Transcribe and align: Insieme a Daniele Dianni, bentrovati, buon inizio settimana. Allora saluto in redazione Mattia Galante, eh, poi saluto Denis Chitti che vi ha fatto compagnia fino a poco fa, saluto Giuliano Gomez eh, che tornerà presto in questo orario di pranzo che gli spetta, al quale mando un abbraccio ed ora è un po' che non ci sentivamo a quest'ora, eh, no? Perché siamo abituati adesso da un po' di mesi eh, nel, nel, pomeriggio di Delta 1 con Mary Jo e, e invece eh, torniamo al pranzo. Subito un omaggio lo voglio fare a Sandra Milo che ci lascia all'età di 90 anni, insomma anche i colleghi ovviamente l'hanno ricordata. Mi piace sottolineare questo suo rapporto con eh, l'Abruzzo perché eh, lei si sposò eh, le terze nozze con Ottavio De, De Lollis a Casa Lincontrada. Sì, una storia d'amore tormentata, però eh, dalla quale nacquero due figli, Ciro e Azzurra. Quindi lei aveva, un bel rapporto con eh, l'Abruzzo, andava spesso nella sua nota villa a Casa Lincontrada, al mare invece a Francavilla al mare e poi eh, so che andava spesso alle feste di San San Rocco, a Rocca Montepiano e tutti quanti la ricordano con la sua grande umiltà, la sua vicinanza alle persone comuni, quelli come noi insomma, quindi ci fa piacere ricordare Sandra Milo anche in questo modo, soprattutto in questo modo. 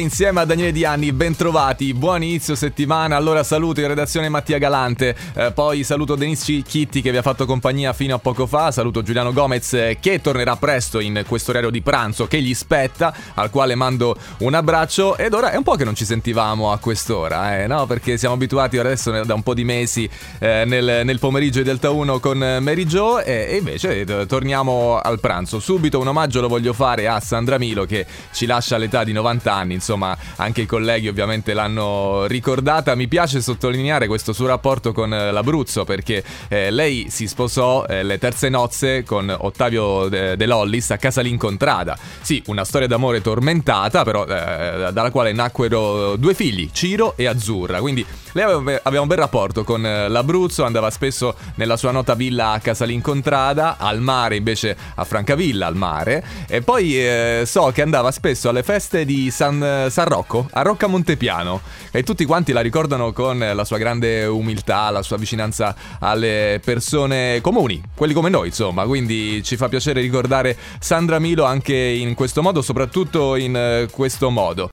Insieme 0.00 0.38
a 0.38 0.44
Daniele 0.44 0.70
Dianni, 0.70 1.10
bentrovati, 1.10 1.92
buon 1.92 2.22
inizio 2.22 2.54
settimana. 2.54 3.16
Allora 3.16 3.42
saluto 3.42 3.80
in 3.80 3.88
redazione 3.88 4.28
Mattia 4.28 4.56
Galante, 4.58 5.16
eh, 5.34 5.50
poi 5.50 5.82
saluto 5.82 6.14
Denis 6.14 6.44
Chitti 6.64 7.02
che 7.02 7.10
vi 7.10 7.16
ha 7.16 7.22
fatto 7.22 7.46
compagnia 7.46 7.92
fino 7.92 8.14
a 8.14 8.20
poco 8.20 8.46
fa, 8.46 8.70
saluto 8.70 9.02
Giuliano 9.02 9.32
Gomez 9.32 9.72
eh, 9.72 9.96
che 10.00 10.20
tornerà 10.20 10.54
presto 10.54 11.00
in 11.00 11.24
questo 11.26 11.50
orario 11.50 11.70
di 11.70 11.82
pranzo 11.82 12.28
che 12.28 12.40
gli 12.40 12.54
spetta, 12.54 13.12
al 13.34 13.50
quale 13.50 13.74
mando 13.74 14.16
un 14.38 14.54
abbraccio 14.54 15.16
ed 15.16 15.34
ora 15.34 15.50
è 15.50 15.56
un 15.56 15.64
po' 15.64 15.74
che 15.74 15.82
non 15.82 15.96
ci 15.96 16.04
sentivamo 16.04 16.70
a 16.70 16.78
quest'ora, 16.78 17.58
eh, 17.58 17.66
no? 17.66 17.86
Perché 17.86 18.18
siamo 18.18 18.36
abituati 18.36 18.78
adesso 18.78 19.10
da 19.24 19.34
un 19.34 19.42
po' 19.42 19.54
di 19.54 19.64
mesi 19.64 20.08
eh, 20.38 20.62
nel, 20.64 21.04
nel, 21.04 21.18
pomeriggio 21.18 21.58
di 21.58 21.64
Delta 21.64 21.90
1 21.90 22.20
con 22.20 22.38
Mary 22.38 22.84
Jo 22.84 23.18
e, 23.18 23.48
e 23.50 23.56
invece 23.56 24.02
eh, 24.02 24.26
torniamo 24.26 25.00
al 25.00 25.18
pranzo. 25.18 25.58
Subito 25.58 25.98
un 25.98 26.06
omaggio 26.06 26.40
lo 26.40 26.46
voglio 26.46 26.72
fare 26.72 27.08
a 27.08 27.18
Sandra 27.18 27.58
Milo 27.58 27.84
che 27.84 28.06
ci 28.30 28.46
lascia 28.46 28.76
all'età 28.76 29.02
di 29.02 29.10
90 29.10 29.52
anni, 29.52 29.74
insomma 29.88 30.16
anche 30.36 30.62
i 30.62 30.66
colleghi 30.66 31.08
ovviamente 31.08 31.54
l'hanno 31.54 32.26
ricordata. 32.26 32.94
Mi 32.94 33.08
piace 33.08 33.40
sottolineare 33.40 34.06
questo 34.06 34.32
suo 34.32 34.46
rapporto 34.46 34.92
con 34.92 35.12
eh, 35.12 35.32
l'Abruzzo 35.32 35.84
perché 35.84 36.22
eh, 36.48 36.70
lei 36.70 37.06
si 37.08 37.26
sposò 37.26 37.86
eh, 37.86 38.02
le 38.02 38.18
terze 38.18 38.50
nozze 38.50 39.02
con 39.04 39.34
Ottavio 39.36 40.08
De, 40.08 40.36
De 40.36 40.46
Lollis 40.46 40.90
a 40.90 40.98
Casa 40.98 41.22
Lincontrada. 41.22 41.96
Sì, 42.20 42.42
una 42.46 42.64
storia 42.64 42.86
d'amore 42.86 43.22
tormentata, 43.22 44.04
però 44.04 44.26
eh, 44.26 44.92
dalla 44.92 45.10
quale 45.10 45.32
nacquero 45.32 46.16
due 46.16 46.34
figli, 46.34 46.68
Ciro 46.72 47.14
e 47.16 47.26
Azzurra. 47.26 47.80
Quindi 47.80 48.04
lei 48.32 48.44
aveva, 48.44 49.00
un 49.00 49.06
bel 49.06 49.18
rapporto 49.18 49.64
con 49.64 49.84
eh, 49.84 50.08
l'Abruzzo, 50.08 50.64
andava 50.64 50.90
spesso 50.90 51.34
nella 51.54 51.76
sua 51.76 51.92
nota 51.92 52.14
villa 52.14 52.50
a 52.50 52.58
Casa 52.60 52.84
Lincontrada, 52.84 53.76
al 53.78 54.00
mare 54.00 54.36
invece 54.36 54.76
a 54.94 55.04
Francavilla 55.04 55.66
al 55.66 55.76
mare 55.76 56.24
e 56.46 56.62
poi 56.62 56.98
eh, 56.98 57.42
so 57.46 57.70
che 57.72 57.82
andava 57.82 58.10
spesso 58.10 58.48
alle 58.48 58.62
feste 58.62 59.04
di 59.04 59.30
San 59.30 59.62
San 59.88 60.06
Rocco, 60.06 60.48
a 60.52 60.62
Rocca 60.62 60.86
Montepiano 60.86 61.60
e 61.90 62.02
tutti 62.02 62.24
quanti 62.24 62.52
la 62.52 62.60
ricordano 62.60 63.12
con 63.12 63.38
la 63.38 63.64
sua 63.64 63.78
grande 63.78 64.24
umiltà, 64.26 64.90
la 64.90 65.02
sua 65.02 65.16
vicinanza 65.16 65.74
alle 66.00 66.60
persone 66.64 67.40
comuni, 67.40 67.80
quelli 67.94 68.12
come 68.12 68.28
noi 68.28 68.48
insomma, 68.48 68.84
quindi 68.84 69.42
ci 69.44 69.56
fa 69.56 69.68
piacere 69.68 70.00
ricordare 70.00 70.56
Sandra 70.80 71.18
Milo 71.18 71.44
anche 71.44 71.74
in 71.74 72.14
questo 72.14 72.42
modo, 72.42 72.62
soprattutto 72.62 73.36
in 73.36 73.86
questo 73.92 74.30
modo. 74.30 74.66